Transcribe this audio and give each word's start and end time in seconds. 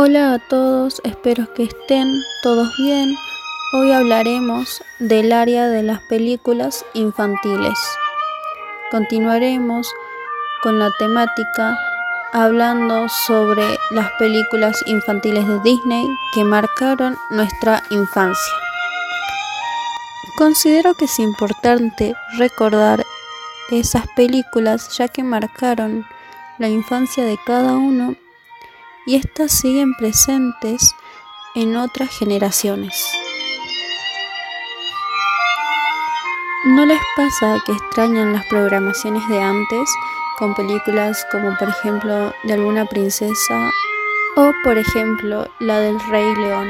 Hola 0.00 0.34
a 0.34 0.38
todos, 0.38 1.00
espero 1.02 1.52
que 1.54 1.64
estén 1.64 2.22
todos 2.44 2.72
bien. 2.76 3.16
Hoy 3.72 3.90
hablaremos 3.90 4.80
del 5.00 5.32
área 5.32 5.66
de 5.66 5.82
las 5.82 5.98
películas 6.02 6.84
infantiles. 6.94 7.76
Continuaremos 8.92 9.92
con 10.62 10.78
la 10.78 10.92
temática 11.00 11.76
hablando 12.32 13.08
sobre 13.08 13.76
las 13.90 14.12
películas 14.20 14.84
infantiles 14.86 15.48
de 15.48 15.58
Disney 15.64 16.06
que 16.32 16.44
marcaron 16.44 17.16
nuestra 17.30 17.82
infancia. 17.90 18.54
Considero 20.36 20.94
que 20.94 21.06
es 21.06 21.18
importante 21.18 22.14
recordar 22.36 23.04
esas 23.72 24.06
películas 24.14 24.96
ya 24.96 25.08
que 25.08 25.24
marcaron 25.24 26.06
la 26.58 26.68
infancia 26.68 27.24
de 27.24 27.36
cada 27.44 27.72
uno 27.72 28.14
y 29.08 29.14
estas 29.14 29.50
siguen 29.52 29.94
presentes 29.94 30.94
en 31.54 31.78
otras 31.78 32.10
generaciones. 32.10 32.94
¿No 36.66 36.84
les 36.84 37.00
pasa 37.16 37.62
que 37.64 37.72
extrañan 37.72 38.34
las 38.34 38.44
programaciones 38.44 39.26
de 39.30 39.40
antes 39.40 39.88
con 40.38 40.54
películas 40.54 41.26
como 41.32 41.56
por 41.56 41.70
ejemplo 41.70 42.34
de 42.44 42.52
alguna 42.52 42.84
princesa 42.84 43.70
o 44.36 44.52
por 44.62 44.76
ejemplo 44.76 45.50
la 45.58 45.80
del 45.80 45.98
Rey 46.10 46.34
León? 46.36 46.68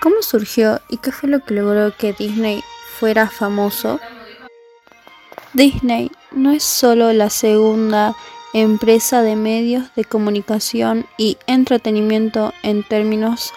¿Cómo 0.00 0.22
surgió 0.22 0.80
y 0.88 0.96
qué 0.96 1.12
fue 1.12 1.28
lo 1.28 1.44
que 1.44 1.52
logró 1.52 1.94
que 1.94 2.14
Disney 2.14 2.64
fuera 2.98 3.28
famoso? 3.28 4.00
Disney 5.52 6.10
no 6.30 6.52
es 6.52 6.64
solo 6.64 7.12
la 7.12 7.28
segunda 7.28 8.16
empresa 8.52 9.22
de 9.22 9.36
medios 9.36 9.94
de 9.94 10.04
comunicación 10.04 11.06
y 11.16 11.38
entretenimiento 11.46 12.52
en 12.62 12.82
términos 12.82 13.52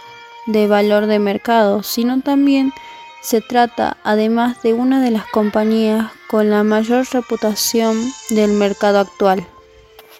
de 0.46 0.68
valor 0.68 1.08
de 1.08 1.20
mercado, 1.20 1.84
sino 1.84 2.22
también 2.22 2.74
se 3.22 3.42
trata 3.42 3.98
además 4.04 4.62
de 4.62 4.74
una 4.74 5.02
de 5.02 5.12
las 5.12 5.26
compañías 5.28 6.12
con 6.28 6.50
la 6.50 6.64
mayor 6.64 7.06
reputación 7.12 7.98
del 8.30 8.52
mercado 8.52 9.00
actual. 9.00 9.48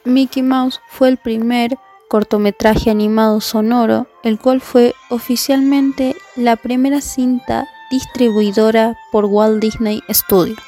Mickey 0.06 0.42
Mouse 0.42 0.82
fue 0.88 1.10
el 1.10 1.18
primer 1.18 1.78
cortometraje 2.08 2.90
animado 2.90 3.42
sonoro, 3.42 4.08
el 4.24 4.38
cual 4.40 4.62
fue 4.62 4.94
oficialmente 5.10 6.16
la 6.36 6.56
primera 6.56 7.02
cinta 7.02 7.68
distribuidora 7.90 8.98
por 9.12 9.26
Walt 9.26 9.62
Disney 9.62 10.02
Studios. 10.10 10.60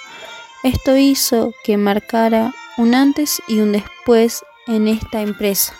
Esto 0.63 0.97
hizo 0.97 1.53
que 1.63 1.77
marcara 1.77 2.53
un 2.77 2.93
antes 2.93 3.41
y 3.47 3.59
un 3.59 3.71
después 3.71 4.43
en 4.67 4.87
esta 4.87 5.21
empresa. 5.21 5.73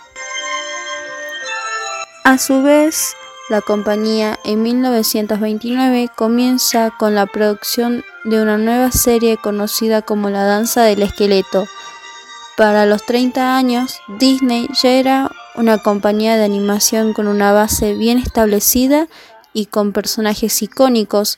A 2.24 2.38
su 2.38 2.64
vez, 2.64 3.16
la 3.50 3.62
compañía 3.62 4.40
en 4.44 4.64
1929 4.64 6.10
comienza 6.16 6.92
con 6.92 7.14
la 7.14 7.26
producción 7.26 8.04
de 8.24 8.42
una 8.42 8.58
nueva 8.58 8.92
serie 8.92 9.38
conocida 9.38 10.02
como 10.02 10.30
La 10.30 10.46
Danza 10.46 10.84
del 10.84 11.04
Esqueleto. 11.04 11.68
Para 12.58 12.86
los 12.86 13.06
30 13.06 13.56
años, 13.56 14.00
Disney 14.18 14.68
ya 14.82 14.90
era 14.90 15.32
una 15.56 15.78
compañía 15.78 16.38
de 16.38 16.46
animación 16.46 17.14
con 17.14 17.28
una 17.28 17.52
base 17.52 17.94
bien 17.94 18.18
establecida 18.18 19.08
y 19.54 19.68
con 19.68 19.92
personajes 19.92 20.62
icónicos 20.62 21.38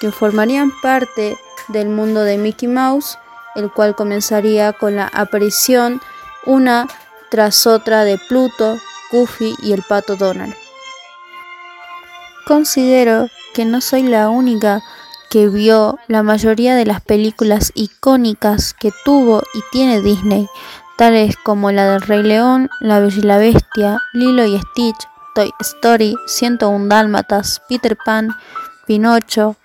que 0.00 0.12
formarían 0.12 0.70
parte 0.80 1.36
del 1.68 1.88
mundo 1.88 2.22
de 2.22 2.38
Mickey 2.38 2.68
Mouse 2.68 3.18
el 3.58 3.70
cual 3.72 3.94
comenzaría 3.94 4.72
con 4.72 4.96
la 4.96 5.10
aparición 5.12 6.00
una 6.46 6.88
tras 7.30 7.66
otra 7.66 8.04
de 8.04 8.18
Pluto, 8.28 8.78
Goofy 9.12 9.54
y 9.62 9.72
el 9.72 9.82
pato 9.82 10.16
Donald. 10.16 10.54
Considero 12.46 13.28
que 13.54 13.64
no 13.64 13.80
soy 13.80 14.04
la 14.04 14.30
única 14.30 14.82
que 15.30 15.48
vio 15.48 15.98
la 16.06 16.22
mayoría 16.22 16.74
de 16.74 16.86
las 16.86 17.02
películas 17.02 17.72
icónicas 17.74 18.72
que 18.72 18.92
tuvo 19.04 19.42
y 19.52 19.60
tiene 19.70 20.00
Disney, 20.00 20.48
tales 20.96 21.36
como 21.36 21.70
la 21.70 21.92
del 21.92 22.00
Rey 22.00 22.22
León, 22.22 22.70
La 22.80 23.00
Bella 23.00 23.18
y 23.18 23.22
la 23.22 23.38
Bestia, 23.38 23.98
Lilo 24.14 24.44
y 24.46 24.58
Stitch, 24.58 25.08
Toy 25.34 25.52
Story, 25.60 26.16
101 26.26 26.86
Dálmatas, 26.86 27.60
Peter 27.68 27.96
Pan, 28.02 28.30
Pinocho, 28.86 29.56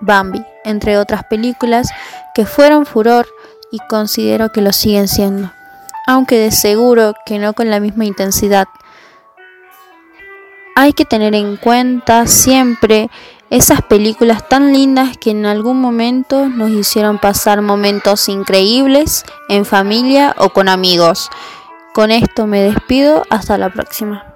Bambi, 0.00 0.42
entre 0.68 0.98
otras 0.98 1.24
películas 1.24 1.88
que 2.34 2.46
fueron 2.46 2.86
furor 2.86 3.26
y 3.70 3.78
considero 3.88 4.50
que 4.50 4.62
lo 4.62 4.72
siguen 4.72 5.08
siendo, 5.08 5.52
aunque 6.06 6.38
de 6.38 6.50
seguro 6.50 7.14
que 7.26 7.38
no 7.38 7.52
con 7.52 7.70
la 7.70 7.80
misma 7.80 8.04
intensidad. 8.04 8.68
Hay 10.74 10.92
que 10.92 11.04
tener 11.04 11.34
en 11.34 11.56
cuenta 11.56 12.26
siempre 12.26 13.10
esas 13.50 13.82
películas 13.82 14.46
tan 14.48 14.72
lindas 14.72 15.16
que 15.16 15.30
en 15.30 15.46
algún 15.46 15.80
momento 15.80 16.48
nos 16.48 16.70
hicieron 16.70 17.18
pasar 17.18 17.62
momentos 17.62 18.28
increíbles 18.28 19.24
en 19.48 19.64
familia 19.64 20.34
o 20.38 20.50
con 20.50 20.68
amigos. 20.68 21.30
Con 21.94 22.10
esto 22.10 22.46
me 22.46 22.60
despido, 22.60 23.24
hasta 23.30 23.58
la 23.58 23.70
próxima. 23.70 24.27